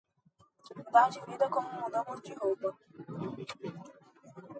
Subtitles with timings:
[0.75, 2.69] mudar de vida como mudamos de roupa